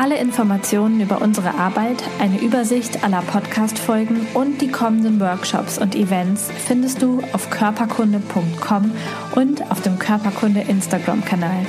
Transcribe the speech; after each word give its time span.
Alle 0.00 0.16
Informationen 0.16 0.98
über 1.02 1.20
unsere 1.20 1.56
Arbeit, 1.56 2.02
eine 2.20 2.40
Übersicht 2.40 3.04
aller 3.04 3.20
Podcast-Folgen 3.20 4.26
und 4.32 4.62
die 4.62 4.70
kommenden 4.70 5.20
Workshops 5.20 5.76
und 5.76 5.94
Events 5.94 6.50
findest 6.66 7.02
du 7.02 7.22
auf 7.34 7.50
körperkunde.com 7.50 8.92
und 9.34 9.70
auf 9.70 9.82
dem 9.82 9.98
Körperkunde 9.98 10.62
Instagram-Kanal. 10.62 11.66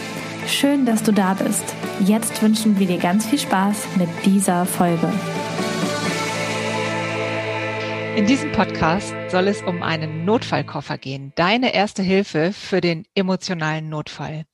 Schön, 0.47 0.85
dass 0.85 1.03
du 1.03 1.11
da 1.11 1.33
bist. 1.33 1.75
Jetzt 2.05 2.41
wünschen 2.41 2.79
wir 2.79 2.87
dir 2.87 2.99
ganz 2.99 3.25
viel 3.25 3.37
Spaß 3.37 3.97
mit 3.97 4.07
dieser 4.23 4.65
Folge. 4.65 5.11
In 8.15 8.27
diesem 8.27 8.53
Podcast 8.53 9.13
soll 9.27 9.49
es 9.49 9.61
um 9.61 9.83
einen 9.83 10.23
Notfallkoffer 10.23 10.97
gehen, 10.97 11.33
deine 11.35 11.73
erste 11.73 12.01
Hilfe 12.01 12.53
für 12.53 12.79
den 12.79 13.03
emotionalen 13.13 13.89
Notfall. 13.89 14.45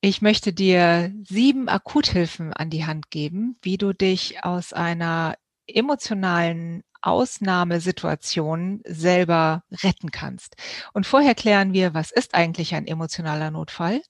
Ich 0.00 0.22
möchte 0.22 0.52
dir 0.52 1.12
sieben 1.24 1.68
Akuthilfen 1.68 2.52
an 2.52 2.70
die 2.70 2.86
Hand 2.86 3.10
geben, 3.10 3.58
wie 3.62 3.78
du 3.78 3.92
dich 3.92 4.44
aus 4.44 4.72
einer 4.72 5.34
emotionalen 5.66 6.84
Ausnahmesituation 7.02 8.80
selber 8.84 9.64
retten 9.82 10.12
kannst. 10.12 10.54
Und 10.92 11.04
vorher 11.04 11.34
klären 11.34 11.72
wir, 11.72 11.94
was 11.94 12.12
ist 12.12 12.34
eigentlich 12.34 12.76
ein 12.76 12.86
emotionaler 12.86 13.50
Notfall? 13.50 14.00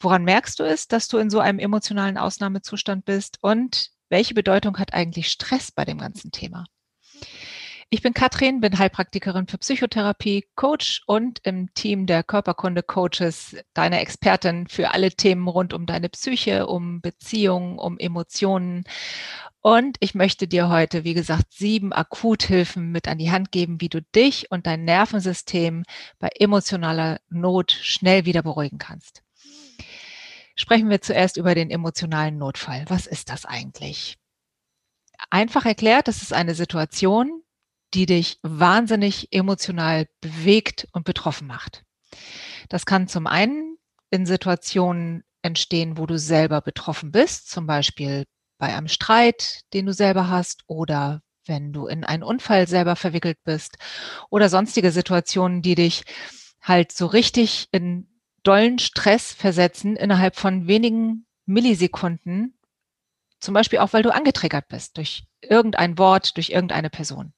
Woran 0.00 0.24
merkst 0.24 0.58
du 0.60 0.62
es, 0.64 0.88
dass 0.88 1.08
du 1.08 1.18
in 1.18 1.28
so 1.28 1.40
einem 1.40 1.58
emotionalen 1.58 2.16
Ausnahmezustand 2.16 3.04
bist? 3.04 3.36
Und 3.42 3.90
welche 4.08 4.32
Bedeutung 4.32 4.78
hat 4.78 4.94
eigentlich 4.94 5.30
Stress 5.30 5.70
bei 5.70 5.84
dem 5.84 5.98
ganzen 5.98 6.32
Thema? 6.32 6.64
Ich 7.90 8.02
bin 8.02 8.12
Katrin, 8.12 8.60
bin 8.60 8.78
Heilpraktikerin 8.78 9.46
für 9.46 9.56
Psychotherapie, 9.56 10.44
Coach 10.56 11.02
und 11.06 11.40
im 11.44 11.72
Team 11.72 12.04
der 12.04 12.22
Körperkunde 12.22 12.82
Coaches 12.82 13.56
deine 13.72 14.00
Expertin 14.00 14.68
für 14.68 14.92
alle 14.92 15.10
Themen 15.10 15.48
rund 15.48 15.72
um 15.72 15.86
deine 15.86 16.10
Psyche, 16.10 16.66
um 16.66 17.00
Beziehungen, 17.00 17.78
um 17.78 17.98
Emotionen. 17.98 18.84
Und 19.62 19.96
ich 20.00 20.14
möchte 20.14 20.46
dir 20.46 20.68
heute, 20.68 21.04
wie 21.04 21.14
gesagt, 21.14 21.54
sieben 21.54 21.94
Akuthilfen 21.94 22.92
mit 22.92 23.08
an 23.08 23.16
die 23.16 23.30
Hand 23.30 23.52
geben, 23.52 23.80
wie 23.80 23.88
du 23.88 24.02
dich 24.02 24.50
und 24.50 24.66
dein 24.66 24.84
Nervensystem 24.84 25.84
bei 26.18 26.28
emotionaler 26.38 27.20
Not 27.30 27.72
schnell 27.72 28.26
wieder 28.26 28.42
beruhigen 28.42 28.76
kannst. 28.76 29.22
Sprechen 30.56 30.90
wir 30.90 31.00
zuerst 31.00 31.38
über 31.38 31.54
den 31.54 31.70
emotionalen 31.70 32.36
Notfall. 32.36 32.84
Was 32.88 33.06
ist 33.06 33.30
das 33.30 33.46
eigentlich? 33.46 34.18
Einfach 35.30 35.64
erklärt, 35.64 36.06
das 36.06 36.20
ist 36.20 36.34
eine 36.34 36.54
Situation, 36.54 37.42
die 37.94 38.06
dich 38.06 38.38
wahnsinnig 38.42 39.32
emotional 39.32 40.06
bewegt 40.20 40.88
und 40.92 41.04
betroffen 41.04 41.46
macht. 41.46 41.84
Das 42.68 42.86
kann 42.86 43.08
zum 43.08 43.26
einen 43.26 43.78
in 44.10 44.26
Situationen 44.26 45.24
entstehen, 45.42 45.98
wo 45.98 46.06
du 46.06 46.18
selber 46.18 46.60
betroffen 46.60 47.12
bist, 47.12 47.50
zum 47.50 47.66
Beispiel 47.66 48.24
bei 48.58 48.74
einem 48.74 48.88
Streit, 48.88 49.60
den 49.72 49.86
du 49.86 49.92
selber 49.92 50.28
hast 50.28 50.64
oder 50.66 51.22
wenn 51.46 51.72
du 51.72 51.86
in 51.86 52.04
einen 52.04 52.22
Unfall 52.22 52.68
selber 52.68 52.96
verwickelt 52.96 53.38
bist 53.44 53.78
oder 54.30 54.48
sonstige 54.48 54.92
Situationen, 54.92 55.62
die 55.62 55.74
dich 55.74 56.02
halt 56.60 56.92
so 56.92 57.06
richtig 57.06 57.68
in 57.72 58.08
dollen 58.42 58.78
Stress 58.78 59.32
versetzen 59.32 59.96
innerhalb 59.96 60.36
von 60.36 60.66
wenigen 60.66 61.26
Millisekunden, 61.46 62.58
zum 63.40 63.54
Beispiel 63.54 63.78
auch, 63.78 63.92
weil 63.92 64.02
du 64.02 64.12
angetriggert 64.12 64.68
bist 64.68 64.96
durch 64.96 65.24
irgendein 65.40 65.96
Wort, 65.96 66.36
durch 66.36 66.50
irgendeine 66.50 66.90
Person. 66.90 67.32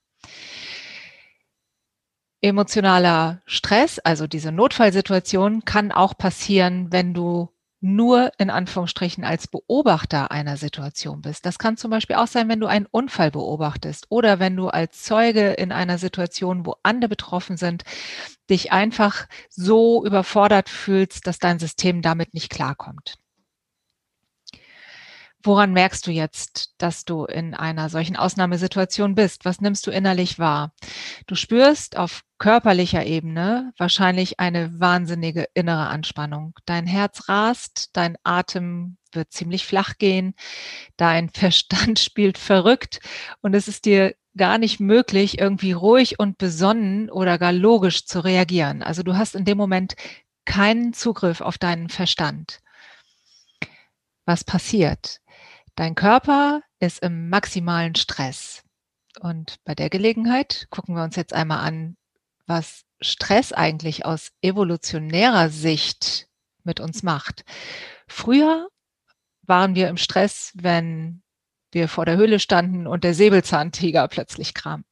Emotionaler 2.42 3.42
Stress, 3.44 3.98
also 3.98 4.26
diese 4.26 4.50
Notfallsituation, 4.50 5.64
kann 5.64 5.92
auch 5.92 6.16
passieren, 6.16 6.90
wenn 6.90 7.12
du 7.12 7.50
nur 7.82 8.32
in 8.38 8.50
Anführungsstrichen 8.50 9.24
als 9.24 9.46
Beobachter 9.46 10.30
einer 10.30 10.56
Situation 10.56 11.22
bist. 11.22 11.46
Das 11.46 11.58
kann 11.58 11.76
zum 11.76 11.90
Beispiel 11.90 12.16
auch 12.16 12.26
sein, 12.26 12.48
wenn 12.48 12.60
du 12.60 12.66
einen 12.66 12.86
Unfall 12.86 13.30
beobachtest 13.30 14.06
oder 14.10 14.38
wenn 14.38 14.54
du 14.56 14.68
als 14.68 15.02
Zeuge 15.02 15.52
in 15.52 15.72
einer 15.72 15.96
Situation, 15.96 16.66
wo 16.66 16.76
andere 16.82 17.08
betroffen 17.08 17.56
sind, 17.56 17.84
dich 18.50 18.72
einfach 18.72 19.26
so 19.48 20.04
überfordert 20.04 20.68
fühlst, 20.68 21.26
dass 21.26 21.38
dein 21.38 21.58
System 21.58 22.02
damit 22.02 22.34
nicht 22.34 22.50
klarkommt. 22.50 23.16
Woran 25.42 25.72
merkst 25.72 26.06
du 26.06 26.10
jetzt, 26.10 26.74
dass 26.76 27.04
du 27.04 27.24
in 27.24 27.54
einer 27.54 27.88
solchen 27.88 28.16
Ausnahmesituation 28.16 29.14
bist? 29.14 29.46
Was 29.46 29.62
nimmst 29.62 29.86
du 29.86 29.90
innerlich 29.90 30.38
wahr? 30.38 30.72
Du 31.26 31.34
spürst 31.34 31.96
auf 31.96 32.22
körperlicher 32.38 33.06
Ebene 33.06 33.72
wahrscheinlich 33.78 34.38
eine 34.38 34.78
wahnsinnige 34.80 35.46
innere 35.54 35.86
Anspannung. 35.88 36.54
Dein 36.66 36.86
Herz 36.86 37.28
rast, 37.28 37.90
dein 37.94 38.16
Atem 38.22 38.98
wird 39.12 39.32
ziemlich 39.32 39.66
flach 39.66 39.96
gehen, 39.96 40.34
dein 40.96 41.28
Verstand 41.34 41.98
spielt 41.98 42.36
verrückt 42.36 43.00
und 43.40 43.54
es 43.54 43.66
ist 43.66 43.86
dir 43.86 44.14
gar 44.36 44.58
nicht 44.58 44.78
möglich, 44.78 45.38
irgendwie 45.38 45.72
ruhig 45.72 46.18
und 46.18 46.38
besonnen 46.38 47.10
oder 47.10 47.38
gar 47.38 47.52
logisch 47.52 48.04
zu 48.04 48.20
reagieren. 48.20 48.82
Also 48.82 49.02
du 49.02 49.16
hast 49.16 49.34
in 49.34 49.44
dem 49.44 49.58
Moment 49.58 49.96
keinen 50.44 50.92
Zugriff 50.92 51.40
auf 51.40 51.58
deinen 51.58 51.88
Verstand. 51.88 52.60
Was 54.26 54.44
passiert? 54.44 55.19
Dein 55.74 55.94
Körper 55.94 56.62
ist 56.78 57.02
im 57.02 57.28
maximalen 57.28 57.94
Stress. 57.94 58.62
Und 59.20 59.56
bei 59.64 59.74
der 59.74 59.90
Gelegenheit 59.90 60.66
gucken 60.70 60.94
wir 60.94 61.02
uns 61.02 61.16
jetzt 61.16 61.32
einmal 61.32 61.66
an, 61.66 61.96
was 62.46 62.84
Stress 63.00 63.52
eigentlich 63.52 64.04
aus 64.04 64.32
evolutionärer 64.42 65.48
Sicht 65.48 66.28
mit 66.64 66.80
uns 66.80 67.02
macht. 67.02 67.44
Früher 68.06 68.68
waren 69.42 69.74
wir 69.74 69.88
im 69.88 69.96
Stress, 69.96 70.52
wenn 70.54 71.22
wir 71.72 71.88
vor 71.88 72.04
der 72.04 72.16
Höhle 72.16 72.40
standen 72.40 72.86
und 72.86 73.04
der 73.04 73.14
Säbelzahntiger 73.14 74.06
plötzlich 74.08 74.54
kam. 74.54 74.84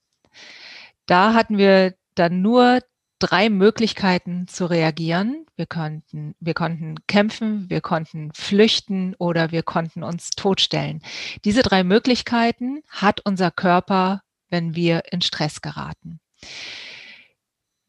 Da 1.06 1.34
hatten 1.34 1.59
wir 1.59 1.94
dann 2.15 2.43
nur 2.43 2.81
drei 3.19 3.51
Möglichkeiten 3.51 4.47
zu 4.49 4.67
reagieren. 4.67 5.47
Wir 5.56 5.67
konnten, 5.67 6.34
wir 6.41 6.55
konnten 6.55 6.97
kämpfen, 7.06 7.69
wir 7.69 7.81
konnten 7.81 8.31
flüchten 8.34 9.15
oder 9.19 9.51
wir 9.51 9.62
konnten 9.62 10.03
uns 10.03 10.31
totstellen. 10.31 11.03
Diese 11.45 11.62
drei 11.62 11.84
Möglichkeiten 11.84 12.83
hat 12.89 13.21
unser 13.25 13.51
Körper, 13.51 14.23
wenn 14.49 14.75
wir 14.75 15.03
in 15.11 15.21
Stress 15.21 15.61
geraten. 15.61 16.21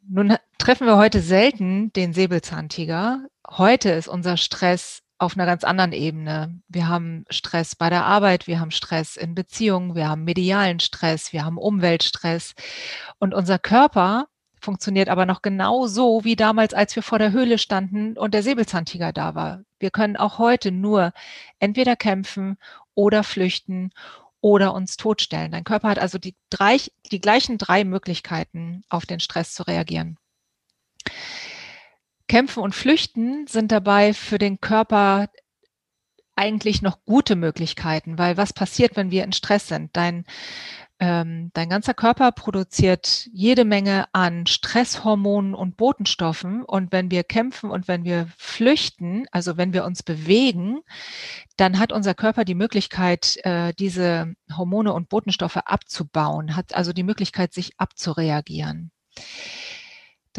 Nun 0.08 0.36
treffen 0.58 0.88
wir 0.88 0.98
heute 0.98 1.22
selten 1.22 1.94
den 1.94 2.14
Säbelzahntiger. 2.14 3.28
Heute 3.48 3.92
ist 3.92 4.08
unser 4.08 4.38
Stress 4.38 5.04
auf 5.20 5.36
einer 5.36 5.46
ganz 5.46 5.64
anderen 5.64 5.92
Ebene. 5.92 6.60
Wir 6.68 6.88
haben 6.88 7.26
Stress 7.30 7.76
bei 7.76 7.90
der 7.90 8.06
Arbeit, 8.06 8.48
wir 8.48 8.60
haben 8.60 8.72
Stress 8.72 9.18
in 9.18 9.36
Beziehungen, 9.36 9.94
wir 9.94 10.08
haben 10.08 10.24
medialen 10.24 10.80
Stress, 10.80 11.34
wir 11.34 11.46
haben 11.46 11.58
Umweltstress. 11.58 12.56
Und 13.20 13.34
unser 13.34 13.60
Körper 13.60 14.28
funktioniert 14.62 15.10
aber 15.10 15.26
noch 15.26 15.42
genau 15.42 15.88
so 15.88 16.24
wie 16.24 16.36
damals, 16.36 16.74
als 16.74 16.96
wir 16.96 17.04
vor 17.04 17.20
der 17.20 17.32
Höhle 17.32 17.58
standen 17.58 18.18
und 18.18 18.34
der 18.34 18.44
Säbelzahntiger 18.44 19.14
da 19.14 19.36
war. 19.36 19.64
Wir 19.80 19.92
können 19.92 20.18
auch 20.18 20.38
heute 20.38 20.72
nur 20.72 21.14
entweder 21.60 21.96
kämpfen 21.96 22.58
oder 22.96 23.24
flüchten 23.24 23.92
oder 24.42 24.74
uns 24.74 24.98
totstellen. 24.98 25.52
Dein 25.52 25.64
Körper 25.64 25.90
hat 25.90 26.00
also 26.00 26.18
die, 26.18 26.36
drei, 26.50 26.78
die 27.12 27.22
gleichen 27.22 27.58
drei 27.58 27.84
Möglichkeiten, 27.84 28.84
auf 28.90 29.06
den 29.06 29.20
Stress 29.20 29.54
zu 29.54 29.64
reagieren. 29.64 30.18
Kämpfen 32.28 32.62
und 32.62 32.76
Flüchten 32.76 33.48
sind 33.48 33.72
dabei 33.72 34.14
für 34.14 34.38
den 34.38 34.62
Körper 34.62 35.30
eigentlich 36.36 36.82
noch 36.82 37.04
gute 37.04 37.36
Möglichkeiten, 37.36 38.18
weil 38.18 38.38
was 38.38 38.54
passiert, 38.54 38.96
wenn 38.96 39.12
wir 39.12 39.24
in 39.24 39.34
Stress 39.34 39.68
sind? 39.68 39.96
Dein 39.98 40.26
dein 41.00 41.70
ganzer 41.70 41.94
Körper 41.94 42.34
produziert 42.34 43.30
jede 43.32 43.64
Menge 43.64 44.08
an 44.12 44.46
Stresshormonen 44.48 45.54
und 45.54 45.78
Botenstoffen. 45.78 46.66
Und 46.66 46.92
wenn 46.92 47.10
wir 47.10 47.24
kämpfen 47.24 47.72
und 47.72 47.88
wenn 47.88 48.04
wir 48.04 48.28
flüchten, 48.38 49.26
also 49.32 49.56
wenn 49.56 49.72
wir 49.72 49.86
uns 49.86 50.04
bewegen, 50.04 50.82
dann 51.56 51.80
hat 51.80 51.94
unser 51.94 52.16
Körper 52.16 52.44
die 52.44 52.56
Möglichkeit, 52.56 53.38
äh, 53.44 53.74
diese 53.74 54.34
Hormone 54.56 54.92
und 54.92 55.08
Botenstoffe 55.08 55.58
abzubauen, 55.58 56.58
hat 56.58 56.76
also 56.76 56.92
die 56.92 57.04
Möglichkeit, 57.04 57.54
sich 57.54 57.80
abzureagieren. 57.80 58.92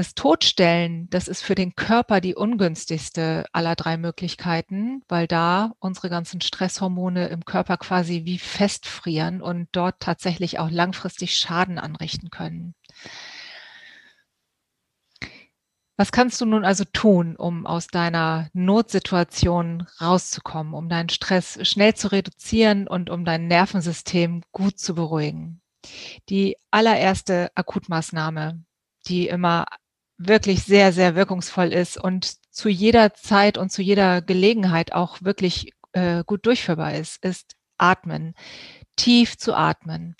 Das 0.00 0.14
Todstellen, 0.14 1.10
das 1.10 1.28
ist 1.28 1.42
für 1.42 1.54
den 1.54 1.74
Körper 1.74 2.22
die 2.22 2.34
ungünstigste 2.34 3.44
aller 3.52 3.76
drei 3.76 3.98
Möglichkeiten, 3.98 5.02
weil 5.08 5.26
da 5.26 5.74
unsere 5.78 6.08
ganzen 6.08 6.40
Stresshormone 6.40 7.28
im 7.28 7.44
Körper 7.44 7.76
quasi 7.76 8.24
wie 8.24 8.38
festfrieren 8.38 9.42
und 9.42 9.68
dort 9.72 10.00
tatsächlich 10.00 10.58
auch 10.58 10.70
langfristig 10.70 11.36
Schaden 11.36 11.78
anrichten 11.78 12.30
können. 12.30 12.74
Was 15.98 16.12
kannst 16.12 16.40
du 16.40 16.46
nun 16.46 16.64
also 16.64 16.84
tun, 16.90 17.36
um 17.36 17.66
aus 17.66 17.86
deiner 17.88 18.48
Notsituation 18.54 19.86
rauszukommen, 20.00 20.72
um 20.72 20.88
deinen 20.88 21.10
Stress 21.10 21.58
schnell 21.68 21.92
zu 21.92 22.10
reduzieren 22.10 22.88
und 22.88 23.10
um 23.10 23.26
dein 23.26 23.48
Nervensystem 23.48 24.44
gut 24.50 24.78
zu 24.78 24.94
beruhigen? 24.94 25.60
Die 26.30 26.56
allererste 26.70 27.50
Akutmaßnahme, 27.54 28.64
die 29.06 29.28
immer 29.28 29.66
wirklich 30.22 30.64
sehr, 30.64 30.92
sehr 30.92 31.14
wirkungsvoll 31.14 31.72
ist 31.72 31.96
und 31.96 32.36
zu 32.52 32.68
jeder 32.68 33.14
Zeit 33.14 33.56
und 33.56 33.72
zu 33.72 33.80
jeder 33.80 34.20
Gelegenheit 34.20 34.92
auch 34.92 35.22
wirklich 35.22 35.72
äh, 35.92 36.22
gut 36.24 36.44
durchführbar 36.44 36.94
ist, 36.94 37.24
ist 37.24 37.56
atmen, 37.78 38.34
tief 38.96 39.38
zu 39.38 39.54
atmen. 39.54 40.16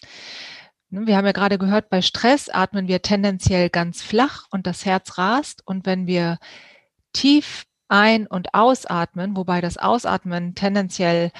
Wir 0.89 1.17
haben 1.17 1.27
ja 1.27 1.33
gerade 1.33 1.59
gehört, 1.59 1.91
bei 1.91 2.01
Stress 2.01 2.49
atmen 2.49 2.89
wir 2.89 3.03
tendenziell 3.03 3.69
ganz 3.69 4.03
flach 4.03 4.47
und 4.51 4.67
das 4.67 4.87
Herz 4.87 5.19
rast. 5.19 5.63
Und 5.67 5.85
wenn 5.85 6.07
wir 6.07 6.39
tief 7.13 7.67
ein- 7.89 8.27
und 8.27 8.55
ausatmen, 8.55 9.37
wobei 9.37 9.61
das 9.61 9.77
Ausatmen 9.77 10.55
tendenziell 10.55 11.31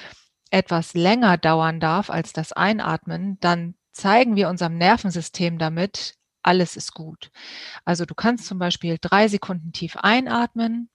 etwas 0.51 0.93
länger 0.93 1.37
dauern 1.37 1.79
darf 1.79 2.09
als 2.11 2.31
das 2.31 2.53
Einatmen, 2.53 3.39
dann 3.39 3.73
zeigen 3.91 4.35
wir 4.35 4.49
unserem 4.49 4.77
Nervensystem 4.77 5.57
damit, 5.57 6.15
alles 6.43 6.75
ist 6.75 6.93
gut. 6.93 7.31
Also 7.85 8.05
du 8.05 8.15
kannst 8.15 8.45
zum 8.45 8.59
Beispiel 8.59 8.97
drei 8.99 9.27
Sekunden 9.27 9.71
tief 9.71 9.97
einatmen 9.97 10.89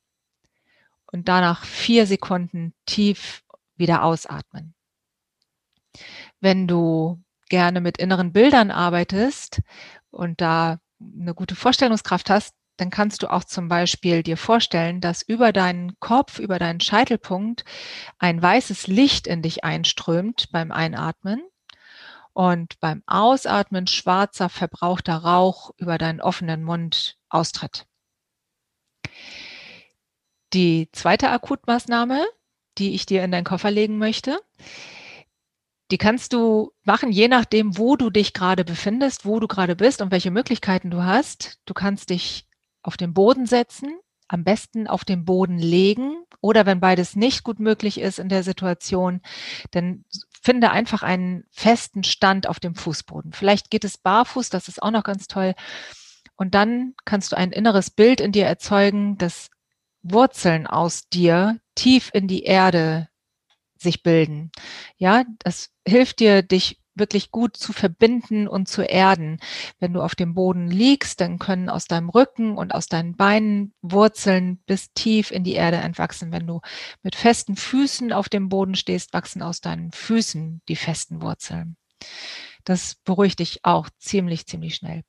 und 1.06 1.28
danach 1.28 1.64
vier 1.64 2.06
Sekunden 2.06 2.74
tief 2.86 3.42
wieder 3.76 4.02
ausatmen. 4.02 4.74
Wenn 6.40 6.66
du 6.66 7.22
gerne 7.48 7.80
mit 7.80 7.98
inneren 7.98 8.32
Bildern 8.32 8.70
arbeitest 8.70 9.62
und 10.10 10.40
da 10.40 10.78
eine 11.00 11.34
gute 11.34 11.54
Vorstellungskraft 11.54 12.30
hast, 12.30 12.54
dann 12.76 12.90
kannst 12.90 13.22
du 13.22 13.32
auch 13.32 13.44
zum 13.44 13.68
Beispiel 13.68 14.22
dir 14.22 14.36
vorstellen, 14.36 15.00
dass 15.00 15.22
über 15.22 15.52
deinen 15.52 15.98
Kopf, 15.98 16.38
über 16.38 16.58
deinen 16.58 16.80
Scheitelpunkt 16.80 17.64
ein 18.18 18.40
weißes 18.40 18.86
Licht 18.86 19.26
in 19.26 19.40
dich 19.40 19.64
einströmt 19.64 20.50
beim 20.52 20.72
Einatmen 20.72 21.42
und 22.36 22.78
beim 22.80 23.02
Ausatmen 23.06 23.86
schwarzer, 23.86 24.50
verbrauchter 24.50 25.16
Rauch 25.16 25.70
über 25.78 25.96
deinen 25.96 26.20
offenen 26.20 26.64
Mund 26.64 27.16
austritt. 27.30 27.86
Die 30.52 30.90
zweite 30.92 31.30
Akutmaßnahme, 31.30 32.26
die 32.76 32.94
ich 32.94 33.06
dir 33.06 33.24
in 33.24 33.30
deinen 33.30 33.44
Koffer 33.44 33.70
legen 33.70 33.96
möchte, 33.96 34.38
die 35.90 35.96
kannst 35.96 36.34
du 36.34 36.72
machen, 36.82 37.10
je 37.10 37.28
nachdem, 37.28 37.78
wo 37.78 37.96
du 37.96 38.10
dich 38.10 38.34
gerade 38.34 38.66
befindest, 38.66 39.24
wo 39.24 39.40
du 39.40 39.48
gerade 39.48 39.74
bist 39.74 40.02
und 40.02 40.10
welche 40.10 40.30
Möglichkeiten 40.30 40.90
du 40.90 41.04
hast. 41.04 41.58
Du 41.64 41.72
kannst 41.72 42.10
dich 42.10 42.46
auf 42.82 42.98
den 42.98 43.14
Boden 43.14 43.46
setzen, 43.46 43.98
am 44.28 44.44
besten 44.44 44.86
auf 44.86 45.04
den 45.04 45.24
Boden 45.24 45.58
legen 45.58 46.24
oder 46.40 46.66
wenn 46.66 46.80
beides 46.80 47.16
nicht 47.16 47.44
gut 47.44 47.60
möglich 47.60 48.00
ist 48.00 48.18
in 48.18 48.28
der 48.28 48.42
Situation, 48.42 49.20
dann 49.70 50.04
finde 50.42 50.70
einfach 50.70 51.02
einen 51.02 51.44
festen 51.50 52.04
Stand 52.04 52.48
auf 52.48 52.60
dem 52.60 52.74
Fußboden. 52.74 53.32
Vielleicht 53.32 53.70
geht 53.70 53.84
es 53.84 53.98
barfuß, 53.98 54.48
das 54.50 54.68
ist 54.68 54.82
auch 54.82 54.90
noch 54.90 55.04
ganz 55.04 55.26
toll. 55.26 55.54
Und 56.36 56.54
dann 56.54 56.94
kannst 57.04 57.32
du 57.32 57.36
ein 57.36 57.52
inneres 57.52 57.90
Bild 57.90 58.20
in 58.20 58.32
dir 58.32 58.46
erzeugen, 58.46 59.16
dass 59.18 59.50
Wurzeln 60.02 60.66
aus 60.66 61.08
dir 61.08 61.58
tief 61.74 62.10
in 62.12 62.28
die 62.28 62.44
Erde 62.44 63.08
sich 63.78 64.02
bilden. 64.02 64.50
Ja, 64.96 65.24
das 65.40 65.70
hilft 65.86 66.20
dir, 66.20 66.42
dich 66.42 66.80
wirklich 66.96 67.30
gut 67.30 67.56
zu 67.56 67.72
verbinden 67.72 68.48
und 68.48 68.68
zu 68.68 68.82
erden. 68.82 69.38
Wenn 69.78 69.92
du 69.92 70.02
auf 70.02 70.14
dem 70.14 70.34
Boden 70.34 70.70
liegst, 70.70 71.20
dann 71.20 71.38
können 71.38 71.68
aus 71.68 71.86
deinem 71.86 72.08
Rücken 72.08 72.56
und 72.56 72.74
aus 72.74 72.86
deinen 72.86 73.16
Beinen 73.16 73.74
Wurzeln 73.82 74.58
bis 74.66 74.92
tief 74.92 75.30
in 75.30 75.44
die 75.44 75.54
Erde 75.54 75.76
entwachsen. 75.78 76.32
Wenn 76.32 76.46
du 76.46 76.60
mit 77.02 77.16
festen 77.16 77.56
Füßen 77.56 78.12
auf 78.12 78.28
dem 78.28 78.48
Boden 78.48 78.74
stehst, 78.74 79.12
wachsen 79.12 79.42
aus 79.42 79.60
deinen 79.60 79.92
Füßen 79.92 80.62
die 80.68 80.76
festen 80.76 81.22
Wurzeln. 81.22 81.76
Das 82.64 82.96
beruhigt 82.96 83.38
dich 83.38 83.64
auch 83.64 83.88
ziemlich, 83.98 84.46
ziemlich 84.46 84.74
schnell. 84.74 85.02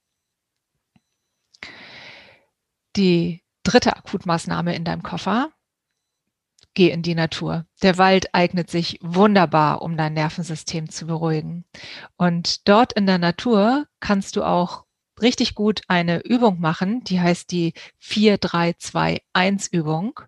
Die 2.96 3.44
dritte 3.64 3.96
Akutmaßnahme 3.96 4.76
in 4.76 4.84
deinem 4.86 5.04
Koffer 5.04 5.52
geh 6.78 6.92
in 6.92 7.02
die 7.02 7.16
Natur. 7.16 7.66
Der 7.82 7.98
Wald 7.98 8.36
eignet 8.36 8.70
sich 8.70 9.00
wunderbar, 9.02 9.82
um 9.82 9.98
dein 9.98 10.14
Nervensystem 10.14 10.92
zu 10.92 11.08
beruhigen. 11.08 11.66
Und 12.18 12.70
dort 12.70 12.94
in 12.94 13.08
der 13.08 13.18
Natur 13.18 13.88
kannst 14.00 14.36
du 14.36 14.44
auch 14.44 14.86
richtig 15.20 15.56
gut 15.56 15.82
eine 15.88 16.20
Übung 16.20 16.60
machen, 16.60 17.04
die 17.04 17.20
heißt 17.20 17.52
die 17.52 17.74
4-3-2-1 18.00 19.74
Übung. 19.74 20.20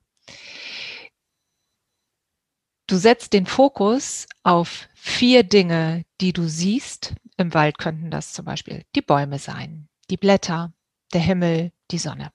Du 2.87 2.97
setzt 2.97 3.33
den 3.33 3.45
Fokus 3.45 4.25
auf 4.41 4.89
vier 4.95 5.43
Dinge, 5.43 6.03
die 6.19 6.33
du 6.33 6.47
siehst. 6.47 7.13
Im 7.37 7.53
Wald 7.53 7.77
könnten 7.77 8.09
das 8.09 8.33
zum 8.33 8.45
Beispiel 8.45 8.85
die 8.95 9.03
Bäume 9.03 9.37
sein, 9.37 9.87
die 10.09 10.17
Blätter, 10.17 10.73
der 11.13 11.21
Himmel, 11.21 11.71
die 11.91 11.99
Sonne. 11.99 12.31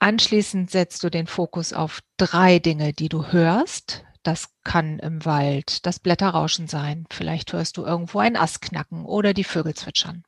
Anschließend 0.00 0.70
setzt 0.70 1.04
du 1.04 1.10
den 1.10 1.26
Fokus 1.26 1.74
auf 1.74 2.00
drei 2.16 2.58
Dinge, 2.58 2.94
die 2.94 3.10
du 3.10 3.26
hörst. 3.26 4.02
Das 4.22 4.48
kann 4.64 4.98
im 4.98 5.24
Wald 5.26 5.84
das 5.84 6.00
Blätterrauschen 6.00 6.68
sein. 6.68 7.04
Vielleicht 7.10 7.52
hörst 7.52 7.76
du 7.76 7.84
irgendwo 7.84 8.18
ein 8.18 8.36
Ast 8.36 8.62
knacken 8.62 9.04
oder 9.04 9.34
die 9.34 9.44
Vögel 9.44 9.74
zwitschern. 9.74 10.24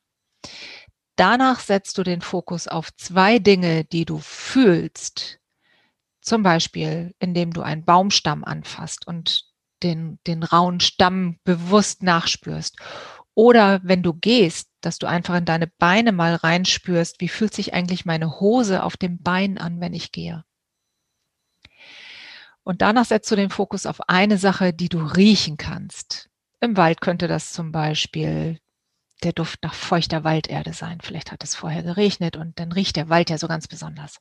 Danach 1.16 1.60
setzt 1.60 1.96
du 1.96 2.02
den 2.02 2.20
Fokus 2.20 2.68
auf 2.68 2.94
zwei 2.96 3.38
Dinge, 3.38 3.84
die 3.84 4.04
du 4.04 4.18
fühlst. 4.18 5.40
Zum 6.20 6.42
Beispiel, 6.42 7.14
indem 7.18 7.52
du 7.52 7.62
einen 7.62 7.84
Baumstamm 7.84 8.44
anfasst 8.44 9.06
und 9.06 9.46
den, 9.82 10.18
den 10.26 10.42
rauen 10.42 10.80
Stamm 10.80 11.38
bewusst 11.44 12.02
nachspürst. 12.02 12.76
Oder 13.34 13.80
wenn 13.82 14.02
du 14.02 14.12
gehst, 14.12 14.68
dass 14.80 14.98
du 14.98 15.06
einfach 15.06 15.36
in 15.36 15.44
deine 15.44 15.66
Beine 15.66 16.12
mal 16.12 16.34
reinspürst, 16.34 17.20
wie 17.20 17.28
fühlt 17.28 17.54
sich 17.54 17.72
eigentlich 17.72 18.04
meine 18.04 18.40
Hose 18.40 18.82
auf 18.82 18.96
dem 18.96 19.22
Bein 19.22 19.58
an, 19.58 19.80
wenn 19.80 19.94
ich 19.94 20.12
gehe. 20.12 20.44
Und 22.64 22.82
danach 22.82 23.06
setzt 23.06 23.30
du 23.30 23.36
den 23.36 23.50
Fokus 23.50 23.86
auf 23.86 24.08
eine 24.08 24.38
Sache, 24.38 24.72
die 24.72 24.88
du 24.88 24.98
riechen 24.98 25.56
kannst. 25.56 26.28
Im 26.60 26.76
Wald 26.76 27.00
könnte 27.00 27.26
das 27.26 27.52
zum 27.52 27.72
Beispiel 27.72 28.60
der 29.24 29.32
Duft 29.32 29.62
nach 29.62 29.74
feuchter 29.74 30.24
Walderde 30.24 30.72
sein. 30.72 31.00
Vielleicht 31.00 31.32
hat 31.32 31.42
es 31.42 31.54
vorher 31.54 31.82
geregnet 31.82 32.36
und 32.36 32.58
dann 32.58 32.72
riecht 32.72 32.96
der 32.96 33.08
Wald 33.08 33.30
ja 33.30 33.38
so 33.38 33.48
ganz 33.48 33.66
besonders. 33.66 34.18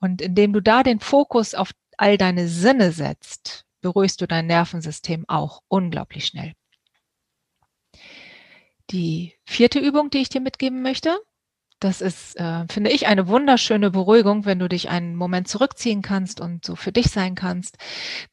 Und 0.00 0.22
indem 0.22 0.52
du 0.52 0.60
da 0.60 0.82
den 0.82 1.00
Fokus 1.00 1.54
auf 1.54 1.72
all 1.96 2.16
deine 2.16 2.48
Sinne 2.48 2.92
setzt, 2.92 3.64
beruhigst 3.80 4.20
du 4.20 4.26
dein 4.26 4.46
Nervensystem 4.46 5.24
auch 5.28 5.60
unglaublich 5.68 6.26
schnell. 6.26 6.54
Die 8.90 9.34
vierte 9.44 9.78
Übung, 9.78 10.10
die 10.10 10.18
ich 10.18 10.28
dir 10.28 10.40
mitgeben 10.40 10.82
möchte, 10.82 11.16
das 11.80 12.02
ist, 12.02 12.38
äh, 12.38 12.66
finde 12.70 12.90
ich, 12.90 13.06
eine 13.06 13.26
wunderschöne 13.26 13.90
Beruhigung, 13.90 14.44
wenn 14.44 14.58
du 14.58 14.68
dich 14.68 14.90
einen 14.90 15.16
Moment 15.16 15.48
zurückziehen 15.48 16.02
kannst 16.02 16.38
und 16.38 16.62
so 16.62 16.76
für 16.76 16.92
dich 16.92 17.06
sein 17.06 17.34
kannst. 17.34 17.78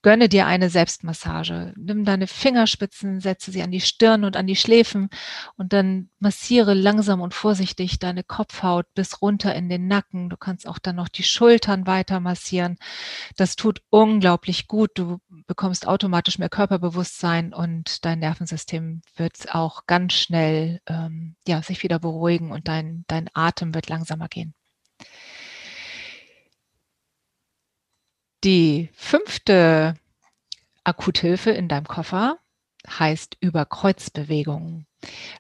Gönne 0.02 0.28
dir 0.28 0.48
eine 0.48 0.70
Selbstmassage. 0.70 1.74
Nimm 1.78 2.04
deine 2.04 2.28
Fingerspitzen, 2.28 3.22
setze 3.22 3.52
sie 3.52 3.64
an 3.64 3.72
die 3.72 3.80
Stirn 3.80 4.26
und 4.26 4.36
an 4.36 4.48
die 4.48 4.58
Schläfen 4.58 5.10
und 5.56 5.72
dann 5.72 6.10
massiere 6.20 6.74
langsam 6.74 7.22
und 7.22 7.34
vorsichtig 7.34 8.00
deine 8.00 8.24
Kopfhaut 8.24 8.86
bis 8.96 9.22
runter 9.22 9.54
in 9.54 9.70
den 9.70 9.88
Nacken. 9.88 10.30
Du 10.30 10.38
kannst 10.38 10.68
auch 10.68 10.80
dann 10.80 10.96
noch 10.96 11.10
die 11.10 11.24
Schultern 11.24 11.86
weiter 11.86 12.20
massieren. 12.20 12.78
Das 13.36 13.56
tut 13.56 13.82
unglaublich 13.90 14.68
gut. 14.68 14.92
Du 14.96 15.20
bekommst 15.46 15.88
automatisch 15.88 16.40
mehr 16.40 16.50
Körperbewusstsein 16.50 17.54
und 17.54 18.06
dein 18.06 18.20
Nervensystem 18.20 19.02
wird 19.16 19.54
auch 19.54 19.86
ganz 19.86 20.14
schnell 20.14 20.82
ähm, 20.88 21.36
ja, 21.48 21.62
sich 21.62 21.84
wieder 21.84 22.00
beruhigen 22.00 22.52
und 22.52 22.68
dein, 22.68 23.06
dein 23.08 23.30
Atem 23.34 23.74
wird 23.76 23.90
langsamer 23.90 24.28
gehen. 24.28 24.54
Die 28.44 28.90
fünfte 28.94 29.96
Akuthilfe 30.84 31.52
in 31.52 31.68
deinem 31.68 31.88
Koffer 31.88 32.40
heißt 32.88 33.38
Überkreuzbewegungen. 33.42 34.87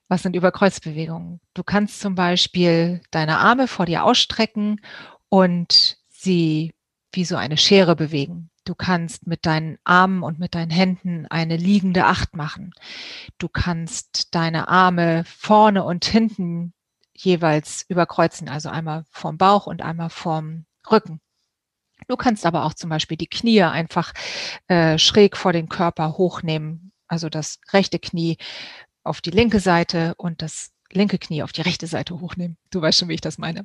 Was 0.08 0.24
sind 0.24 0.36
Überkreuzbewegungen? 0.36 1.40
Du 1.54 1.64
kannst 1.64 2.00
zum 2.00 2.16
Beispiel 2.16 3.02
deine 3.12 3.40
Arme 3.40 3.68
vor 3.68 3.86
dir 3.86 4.04
ausstrecken 4.04 4.82
und 5.30 5.98
sie 6.10 6.74
wie 7.12 7.26
so 7.26 7.36
eine 7.36 7.58
Schere 7.58 7.96
bewegen. 7.96 8.50
Du 8.64 8.76
kannst 8.76 9.28
mit 9.28 9.46
deinen 9.46 9.78
Armen 9.86 10.24
und 10.24 10.40
mit 10.40 10.54
deinen 10.54 10.72
Händen 10.72 11.26
eine 11.28 11.56
liegende 11.56 12.06
Acht 12.06 12.36
machen. 12.36 12.74
Du 13.38 13.48
kannst 13.48 14.36
deine 14.36 14.68
Arme 14.68 15.24
vorne 15.26 15.84
und 15.84 16.06
hinten 16.06 16.74
jeweils 17.14 17.86
überkreuzen, 17.88 18.50
also 18.50 18.70
einmal 18.70 19.06
vorm 19.10 19.38
Bauch 19.38 19.68
und 19.68 19.82
einmal 19.82 20.10
vorm 20.10 20.66
Rücken. 20.92 21.22
Du 22.08 22.16
kannst 22.16 22.46
aber 22.46 22.66
auch 22.66 22.74
zum 22.74 22.90
Beispiel 22.90 23.18
die 23.18 23.28
Knie 23.28 23.64
einfach 23.64 24.14
äh, 24.68 24.98
schräg 24.98 25.36
vor 25.36 25.54
den 25.54 25.70
Körper 25.70 26.18
hochnehmen, 26.18 26.92
also 27.08 27.30
das 27.30 27.60
rechte 27.72 28.00
Knie 28.00 28.38
auf 29.08 29.22
die 29.22 29.32
linke 29.32 29.60
Seite 29.60 30.14
und 30.18 30.42
das 30.42 30.72
linke 30.92 31.18
Knie 31.18 31.44
auf 31.44 31.52
die 31.52 31.62
rechte 31.62 31.88
Seite 31.88 32.20
hochnehmen. 32.20 32.58
Du 32.72 32.82
weißt 32.82 33.00
schon, 33.00 33.10
wie 33.10 33.16
ich 33.16 33.22
das 33.22 33.38
meine. 33.38 33.64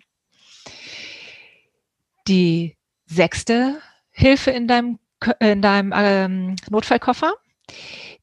Die 2.29 2.77
sechste 3.07 3.81
Hilfe 4.11 4.51
in 4.51 4.69
deinem, 4.69 4.99
in 5.41 5.63
deinem 5.63 5.93
ähm, 5.95 6.57
Notfallkoffer, 6.71 7.35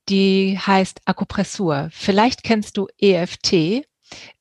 die 0.08 0.58
heißt 0.58 1.02
Akupressur. 1.06 1.90
Vielleicht 1.92 2.44
kennst 2.44 2.78
du 2.78 2.88
EFT, 2.98 3.86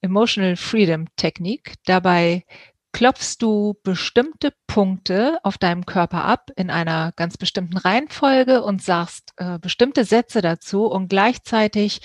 Emotional 0.01 0.57
Freedom 0.57 1.07
Technik. 1.17 1.75
Dabei 1.85 2.45
klopfst 2.93 3.37
du 3.41 3.75
bestimmte 3.83 4.53
Punkte 4.67 5.39
auf 5.43 5.59
deinem 5.59 5.87
Körper 5.87 6.25
ab 6.25 6.51
in 6.57 6.71
einer 6.71 7.13
ganz 7.17 7.37
bestimmten 7.37 7.77
Reihenfolge 7.77 8.63
und 8.63 8.83
sagst 8.83 9.33
äh, 9.37 9.59
bestimmte 9.59 10.05
Sätze 10.05 10.41
dazu 10.41 10.87
und 10.87 11.09
gleichzeitig 11.09 12.01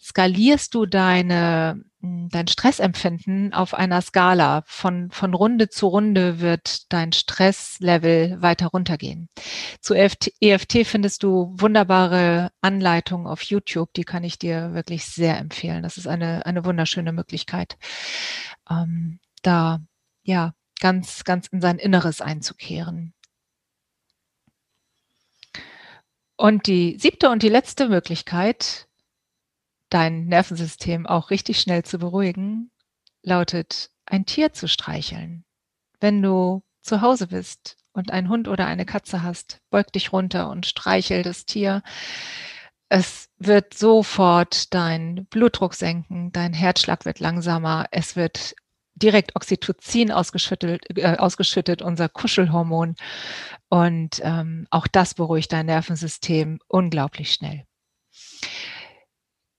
skalierst 0.00 0.74
du 0.74 0.86
deine 0.86 1.82
hm, 2.00 2.28
dein 2.30 2.48
Stressempfinden 2.48 3.52
auf 3.52 3.74
einer 3.74 4.00
Skala 4.02 4.62
von, 4.66 5.10
von 5.10 5.34
Runde 5.34 5.68
zu 5.68 5.86
Runde 5.86 6.40
wird 6.40 6.92
dein 6.92 7.12
Stresslevel 7.12 8.40
weiter 8.42 8.68
runtergehen. 8.68 9.28
Zu 9.80 9.94
EFT, 9.94 10.32
EFT 10.40 10.86
findest 10.86 11.22
du 11.22 11.54
wunderbare 11.56 12.50
Anleitungen 12.60 13.26
auf 13.26 13.42
YouTube, 13.42 13.92
die 13.94 14.04
kann 14.04 14.24
ich 14.24 14.38
dir 14.38 14.74
wirklich 14.74 15.04
sehr 15.04 15.38
empfehlen. 15.38 15.82
Das 15.82 15.96
ist 15.96 16.08
eine, 16.08 16.46
eine 16.46 16.64
wunderschöne 16.64 17.12
Möglichkeit, 17.12 17.76
ähm, 18.68 19.20
da 19.42 19.80
ja, 20.22 20.54
ganz, 20.80 21.24
ganz 21.24 21.46
in 21.48 21.60
sein 21.60 21.78
Inneres 21.78 22.20
einzukehren. 22.20 23.14
Und 26.36 26.66
die 26.66 26.98
siebte 26.98 27.30
und 27.30 27.42
die 27.42 27.48
letzte 27.48 27.88
Möglichkeit, 27.88 28.88
dein 29.90 30.26
Nervensystem 30.26 31.06
auch 31.06 31.30
richtig 31.30 31.60
schnell 31.60 31.84
zu 31.84 31.98
beruhigen, 31.98 32.70
lautet, 33.22 33.90
ein 34.06 34.26
Tier 34.26 34.52
zu 34.52 34.66
streicheln. 34.66 35.44
Wenn 36.00 36.20
du 36.20 36.62
zu 36.80 37.00
Hause 37.00 37.28
bist 37.28 37.76
und 37.92 38.10
einen 38.10 38.28
Hund 38.28 38.48
oder 38.48 38.66
eine 38.66 38.86
Katze 38.86 39.22
hast, 39.22 39.60
beug 39.70 39.92
dich 39.92 40.12
runter 40.12 40.50
und 40.50 40.66
streichel 40.66 41.22
das 41.22 41.44
Tier. 41.46 41.82
Es 42.88 43.30
wird 43.38 43.74
sofort 43.74 44.74
dein 44.74 45.26
Blutdruck 45.26 45.74
senken, 45.74 46.32
dein 46.32 46.52
Herzschlag 46.52 47.04
wird 47.04 47.20
langsamer, 47.20 47.86
es 47.90 48.16
wird 48.16 48.54
direkt 49.02 49.36
Oxytocin 49.36 50.12
ausgeschüttet, 50.12 50.82
äh, 50.96 51.16
ausgeschüttet 51.16 51.82
unser 51.82 52.08
Kuschelhormon. 52.08 52.94
Und 53.68 54.20
ähm, 54.22 54.66
auch 54.70 54.86
das 54.86 55.14
beruhigt 55.14 55.52
dein 55.52 55.66
Nervensystem 55.66 56.58
unglaublich 56.68 57.32
schnell. 57.32 57.64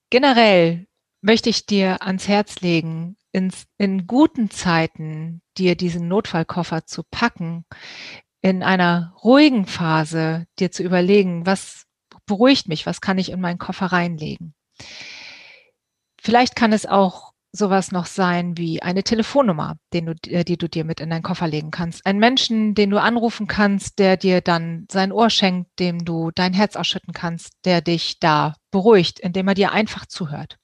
Generell 0.10 0.88
möchte 1.22 1.50
ich 1.50 1.66
dir 1.66 2.02
ans 2.04 2.28
Herz 2.28 2.62
legen, 2.62 3.18
ins, 3.32 3.66
in 3.78 4.06
guten 4.06 4.50
Zeiten 4.50 5.42
dir 5.58 5.76
diesen 5.76 6.08
Notfallkoffer 6.08 6.86
zu 6.86 7.04
packen, 7.10 7.66
in 8.42 8.62
einer 8.62 9.16
ruhigen 9.24 9.66
Phase 9.66 10.46
dir 10.60 10.72
zu 10.72 10.84
überlegen, 10.84 11.46
was 11.46 11.86
beruhigt 12.26 12.68
mich, 12.68 12.86
was 12.86 13.02
kann 13.02 13.18
ich 13.18 13.32
in 13.32 13.42
meinen 13.42 13.58
Koffer 13.58 13.88
reinlegen. 13.88 14.54
Vielleicht 16.22 16.56
kann 16.56 16.74
es 16.74 16.86
auch 16.86 17.33
sowas 17.56 17.92
noch 17.92 18.08
sein 18.08 18.58
wie 18.58 18.82
eine 18.82 19.04
Telefonnummer, 19.04 19.78
den 19.94 20.08
du, 20.08 20.14
äh, 20.28 20.44
die 20.44 20.58
du 20.58 20.68
dir 20.68 20.84
mit 20.84 21.00
in 21.00 21.10
deinen 21.12 21.22
Koffer 21.22 21.48
legen 21.48 21.72
kannst. 21.72 22.06
Ein 22.06 22.18
Menschen, 22.18 22.74
den 22.74 22.90
du 22.90 23.00
anrufen 23.00 23.48
kannst, 23.48 24.00
der 24.00 24.18
dir 24.18 24.42
dann 24.42 24.88
sein 24.92 25.12
Ohr 25.12 25.30
schenkt, 25.30 25.80
dem 25.80 26.04
du 26.04 26.32
dein 26.34 26.54
Herz 26.54 26.76
ausschütten 26.76 27.14
kannst, 27.14 27.54
der 27.64 27.82
dich 27.82 28.20
da 28.20 28.56
beruhigt, 28.72 29.20
indem 29.20 29.48
er 29.48 29.54
dir 29.54 29.72
einfach 29.72 30.08
zuhört. 30.08 30.58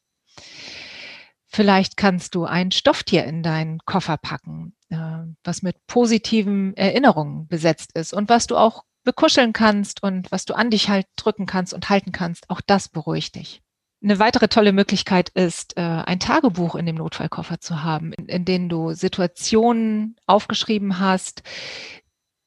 Vielleicht 1.51 1.95
kannst 1.95 2.35
du 2.35 2.45
ein 2.45 2.71
Stofftier 2.71 3.23
in 3.25 3.43
deinen 3.43 3.79
Koffer 3.85 4.17
packen, 4.17 4.75
äh, 4.89 4.97
was 5.43 5.61
mit 5.61 5.75
positiven 5.87 6.75
Erinnerungen 6.75 7.47
besetzt 7.47 7.91
ist 7.93 8.13
und 8.13 8.29
was 8.29 8.47
du 8.47 8.57
auch 8.57 8.83
bekuscheln 9.03 9.53
kannst 9.53 10.03
und 10.03 10.31
was 10.31 10.45
du 10.45 10.53
an 10.55 10.69
dich 10.71 10.89
halt 10.89 11.05
drücken 11.15 11.45
kannst 11.45 11.73
und 11.73 11.89
halten 11.89 12.11
kannst. 12.11 12.49
Auch 12.49 12.61
das 12.61 12.89
beruhigt 12.89 13.35
dich. 13.35 13.61
Eine 14.01 14.19
weitere 14.19 14.47
tolle 14.47 14.71
Möglichkeit 14.71 15.29
ist, 15.29 15.75
äh, 15.75 15.81
ein 15.81 16.19
Tagebuch 16.19 16.75
in 16.75 16.85
dem 16.85 16.95
Notfallkoffer 16.95 17.59
zu 17.59 17.83
haben, 17.83 18.13
in, 18.13 18.27
in 18.27 18.45
denen 18.45 18.69
du 18.69 18.93
Situationen 18.93 20.15
aufgeschrieben 20.25 20.99
hast, 20.99 21.43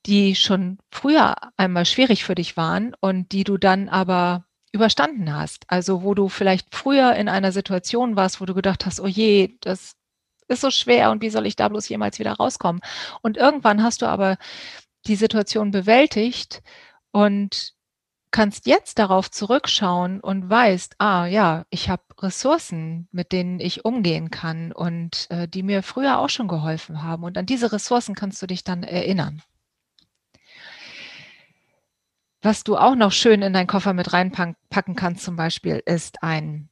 die 0.07 0.35
schon 0.35 0.79
früher 0.91 1.37
einmal 1.57 1.85
schwierig 1.85 2.25
für 2.25 2.35
dich 2.35 2.57
waren 2.57 2.95
und 3.01 3.33
die 3.33 3.45
du 3.45 3.59
dann 3.59 3.89
aber 3.89 4.47
überstanden 4.73 5.35
hast. 5.35 5.65
Also 5.69 6.03
wo 6.03 6.15
du 6.15 6.29
vielleicht 6.29 6.75
früher 6.75 7.15
in 7.15 7.29
einer 7.29 7.53
Situation 7.53 8.17
warst, 8.17 8.41
wo 8.41 8.47
du 8.47 8.55
gedacht 8.55 8.87
hast, 8.87 9.01
oh 9.01 9.07
je, 9.07 9.57
das 9.61 9.95
ist 10.49 10.63
so 10.63 10.71
schwer 10.71 11.11
und 11.11 11.23
wie 11.23 11.31
soll 11.31 11.47
ich 11.47 11.57
da 11.57 11.69
bloß 11.69 11.89
jemals 11.89 12.19
wieder 12.19 12.33
rauskommen? 12.33 12.81
Und 13.21 13.37
irgendwann 13.37 13.83
hast 13.83 14.03
du 14.03 14.07
aber 14.07 14.39
die 15.07 15.17
Situation 15.17 15.71
bewältigt 15.71 16.63
und 17.11 17.75
kannst 18.33 18.67
jetzt 18.67 18.99
darauf 18.99 19.31
zurückschauen 19.31 20.21
und 20.21 20.51
weißt, 20.51 20.97
ah 20.99 21.27
ja, 21.27 21.65
ich 21.71 21.89
habe 21.89 22.03
Ressourcen, 22.19 23.09
mit 23.13 23.31
denen 23.31 23.61
ich 23.61 23.85
umgehen 23.85 24.31
kann 24.31 24.73
und 24.73 25.29
äh, 25.31 25.47
die 25.47 25.63
mir 25.63 25.83
früher 25.83 26.19
auch 26.19 26.31
schon 26.31 26.49
geholfen 26.49 27.03
haben. 27.03 27.23
Und 27.23 27.39
an 27.39 27.47
diese 27.47 27.73
Ressourcen 27.73 28.15
kannst 28.15 28.43
du 28.43 28.47
dich 28.47 28.65
dann 28.65 28.83
erinnern. 28.83 29.43
Was 32.41 32.65
du 32.65 32.77
auch 32.77 32.97
noch 32.97 33.13
schön 33.13 33.43
in 33.43 33.53
deinen 33.53 33.69
Koffer 33.69 33.93
mit 33.93 34.13
reinpacken 34.13 34.97
kannst, 34.97 35.23
zum 35.23 35.37
Beispiel, 35.37 35.81
ist 35.87 36.25
ein 36.25 36.69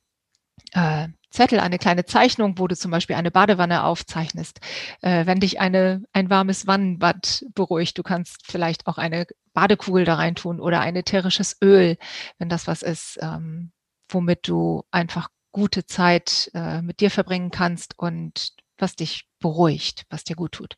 äh, 0.73 1.09
Zettel, 1.31 1.61
eine 1.61 1.79
kleine 1.79 2.05
Zeichnung, 2.05 2.59
wo 2.59 2.67
du 2.67 2.77
zum 2.77 2.91
Beispiel 2.91 3.17
eine 3.17 3.31
Badewanne 3.31 3.85
aufzeichnest. 3.85 4.61
Äh, 5.01 5.27
wenn 5.27 5.41
dich 5.41 5.61
eine, 5.61 6.03
ein 6.13 6.31
warmes 6.31 6.67
Wannenbad 6.67 7.45
beruhigt, 7.55 7.99
du 7.99 8.03
kannst 8.03 8.47
vielleicht 8.47 8.87
auch 8.87 8.99
eine 8.99 9.27
Badekugel 9.53 10.05
da 10.05 10.17
rein 10.17 10.35
tun 10.35 10.61
oder 10.61 10.81
ein 10.81 10.97
ätherisches 10.97 11.57
Öl, 11.63 11.97
wenn 12.39 12.49
das 12.49 12.67
was 12.67 12.83
ist, 12.83 13.19
ähm, 13.23 13.73
womit 14.09 14.49
du 14.49 14.83
einfach 14.91 15.29
gute 15.53 15.87
Zeit 15.87 16.51
äh, 16.55 16.83
mit 16.83 17.01
dir 17.01 17.11
verbringen 17.11 17.51
kannst 17.51 17.99
und 17.99 18.53
was 18.79 18.97
dich 18.97 19.29
beruhigt, 19.41 20.05
was 20.09 20.25
dir 20.25 20.37
gut 20.37 20.53
tut. 20.53 20.77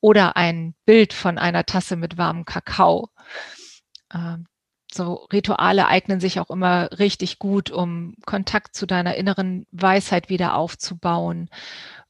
Oder 0.00 0.36
ein 0.36 0.74
Bild 0.84 1.12
von 1.12 1.38
einer 1.38 1.64
Tasse 1.64 1.96
mit 1.96 2.18
warmem 2.18 2.44
Kakao. 2.44 3.10
Ähm, 4.12 4.46
so 4.92 5.26
Rituale 5.32 5.86
eignen 5.86 6.20
sich 6.20 6.40
auch 6.40 6.50
immer 6.50 6.90
richtig 6.98 7.38
gut, 7.38 7.70
um 7.70 8.14
Kontakt 8.24 8.74
zu 8.74 8.86
deiner 8.86 9.16
inneren 9.16 9.66
Weisheit 9.70 10.28
wieder 10.28 10.54
aufzubauen 10.54 11.50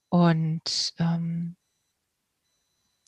und 0.09 0.95
ähm, 0.99 1.57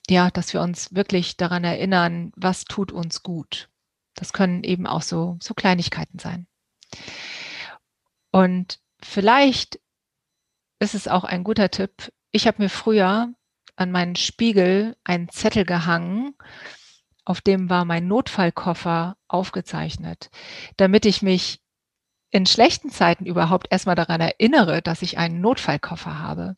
ja, 0.09 0.31
dass 0.31 0.53
wir 0.53 0.61
uns 0.61 0.95
wirklich 0.95 1.37
daran 1.37 1.65
erinnern, 1.65 2.33
was 2.35 2.65
tut 2.65 2.91
uns 2.91 3.23
gut. 3.23 3.69
Das 4.15 4.33
können 4.33 4.65
eben 4.65 4.87
auch 4.87 5.03
so, 5.03 5.39
so 5.41 5.55
Kleinigkeiten 5.55 6.19
sein. 6.19 6.47
Und 8.33 8.81
vielleicht 9.01 9.81
ist 10.81 10.95
es 10.95 11.09
auch 11.09 11.25
ein 11.25 11.45
guter 11.45 11.71
Tipp. 11.71 12.13
Ich 12.33 12.47
habe 12.47 12.63
mir 12.63 12.69
früher 12.69 13.33
an 13.77 13.93
meinen 13.93 14.17
Spiegel 14.17 14.97
einen 15.05 15.29
Zettel 15.29 15.65
gehangen, 15.65 16.35
auf 17.25 17.41
dem 17.41 17.71
war 17.71 17.85
mein 17.85 18.07
Notfallkoffer 18.09 19.17
aufgezeichnet, 19.29 20.31
damit 20.77 21.07
ich 21.07 21.23
mich 21.23 21.61
in 22.31 22.47
schlechten 22.47 22.91
Zeiten 22.91 23.27
überhaupt 23.27 23.69
erstmal 23.71 23.97
daran 23.97 24.21
erinnere, 24.21 24.83
dass 24.83 25.03
ich 25.03 25.19
einen 25.19 25.41
Notfallkoffer 25.41 26.19
habe. 26.19 26.55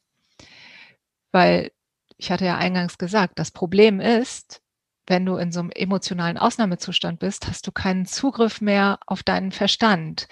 Weil 1.32 1.72
ich 2.16 2.30
hatte 2.30 2.44
ja 2.44 2.56
eingangs 2.56 2.98
gesagt, 2.98 3.38
das 3.38 3.50
Problem 3.50 4.00
ist, 4.00 4.62
wenn 5.06 5.26
du 5.26 5.36
in 5.36 5.50
so 5.50 5.60
einem 5.60 5.70
emotionalen 5.70 6.38
Ausnahmezustand 6.38 7.18
bist, 7.18 7.48
hast 7.48 7.66
du 7.66 7.72
keinen 7.72 8.06
Zugriff 8.06 8.60
mehr 8.60 9.00
auf 9.06 9.22
deinen 9.22 9.50
Verstand. 9.50 10.28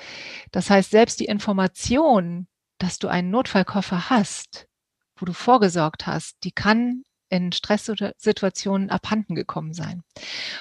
Das 0.52 0.70
heißt, 0.70 0.90
selbst 0.90 1.20
die 1.20 1.24
Information, 1.24 2.46
dass 2.78 2.98
du 2.98 3.08
einen 3.08 3.30
Notfallkoffer 3.30 4.10
hast, 4.10 4.68
wo 5.16 5.26
du 5.26 5.32
vorgesorgt 5.32 6.06
hast, 6.06 6.36
die 6.44 6.52
kann 6.52 7.02
in 7.30 7.52
Stresssituationen 7.52 8.90
abhanden 8.90 9.34
gekommen 9.34 9.72
sein. 9.72 10.02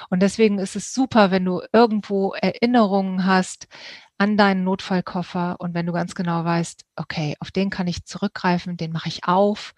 Und 0.09 0.21
deswegen 0.21 0.59
ist 0.59 0.75
es 0.75 0.93
super, 0.93 1.31
wenn 1.31 1.43
du 1.43 1.61
irgendwo 1.73 2.33
Erinnerungen 2.33 3.25
hast 3.25 3.67
an 4.17 4.37
deinen 4.37 4.63
Notfallkoffer 4.63 5.55
und 5.59 5.73
wenn 5.73 5.85
du 5.85 5.93
ganz 5.93 6.15
genau 6.15 6.45
weißt, 6.45 6.85
okay, 6.95 7.35
auf 7.39 7.51
den 7.51 7.69
kann 7.69 7.87
ich 7.87 8.05
zurückgreifen, 8.05 8.77
den 8.77 8.91
mache 8.91 9.09
ich 9.09 9.25
auf 9.25 9.73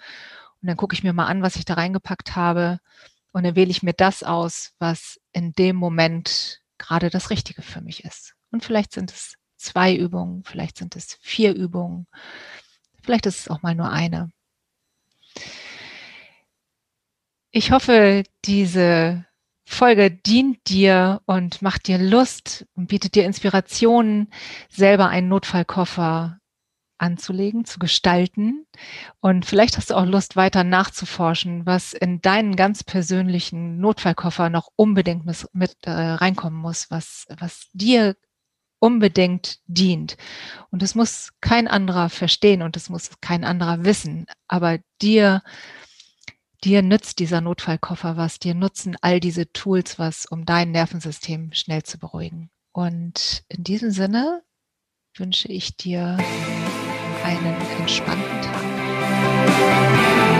und 0.61 0.67
dann 0.67 0.77
gucke 0.77 0.93
ich 0.93 1.03
mir 1.03 1.13
mal 1.13 1.27
an, 1.27 1.41
was 1.41 1.55
ich 1.55 1.65
da 1.65 1.75
reingepackt 1.75 2.35
habe 2.35 2.79
und 3.31 3.43
dann 3.43 3.55
wähle 3.55 3.71
ich 3.71 3.83
mir 3.83 3.93
das 3.93 4.23
aus, 4.23 4.73
was 4.79 5.19
in 5.31 5.53
dem 5.53 5.75
Moment 5.75 6.61
gerade 6.77 7.09
das 7.09 7.29
Richtige 7.29 7.61
für 7.61 7.81
mich 7.81 8.03
ist. 8.03 8.35
Und 8.51 8.65
vielleicht 8.65 8.93
sind 8.93 9.11
es 9.11 9.35
zwei 9.57 9.95
Übungen, 9.95 10.43
vielleicht 10.43 10.77
sind 10.77 10.95
es 10.95 11.17
vier 11.21 11.53
Übungen, 11.53 12.07
vielleicht 13.03 13.27
ist 13.27 13.39
es 13.41 13.47
auch 13.47 13.61
mal 13.61 13.75
nur 13.75 13.89
eine. 13.89 14.31
Ich 17.53 17.71
hoffe, 17.71 18.23
diese 18.45 19.25
Folge 19.65 20.09
dient 20.09 20.69
dir 20.69 21.21
und 21.25 21.61
macht 21.61 21.87
dir 21.87 21.97
Lust 21.97 22.65
und 22.75 22.87
bietet 22.87 23.15
dir 23.15 23.25
Inspirationen, 23.25 24.31
selber 24.69 25.09
einen 25.09 25.27
Notfallkoffer 25.27 26.39
anzulegen, 26.97 27.65
zu 27.65 27.77
gestalten. 27.77 28.65
Und 29.19 29.45
vielleicht 29.45 29.75
hast 29.75 29.89
du 29.89 29.95
auch 29.95 30.05
Lust, 30.05 30.37
weiter 30.37 30.63
nachzuforschen, 30.63 31.65
was 31.65 31.91
in 31.91 32.21
deinen 32.21 32.55
ganz 32.55 32.85
persönlichen 32.85 33.79
Notfallkoffer 33.79 34.49
noch 34.49 34.69
unbedingt 34.77 35.25
mit, 35.25 35.75
äh, 35.83 35.91
reinkommen 35.91 36.59
muss, 36.59 36.89
was, 36.89 37.25
was 37.37 37.67
dir 37.73 38.15
unbedingt 38.79 39.59
dient. 39.65 40.15
Und 40.69 40.83
es 40.83 40.95
muss 40.95 41.31
kein 41.41 41.67
anderer 41.67 42.09
verstehen 42.09 42.61
und 42.61 42.77
es 42.77 42.89
muss 42.89 43.11
kein 43.19 43.43
anderer 43.43 43.83
wissen, 43.83 44.25
aber 44.47 44.79
dir, 45.01 45.43
dir 46.63 46.81
nützt 46.81 47.19
dieser 47.19 47.41
Notfallkoffer 47.41 48.17
was, 48.17 48.39
dir 48.39 48.53
nutzen 48.53 48.95
all 49.01 49.19
diese 49.19 49.51
Tools 49.51 49.99
was, 49.99 50.25
um 50.25 50.45
dein 50.45 50.71
Nervensystem 50.71 51.51
schnell 51.53 51.83
zu 51.83 51.97
beruhigen. 51.97 52.49
Und 52.71 53.43
in 53.49 53.63
diesem 53.63 53.91
Sinne 53.91 54.43
wünsche 55.17 55.49
ich 55.49 55.75
dir 55.75 56.17
einen 57.23 57.55
entspannten 57.79 58.41
Tag. 58.41 60.30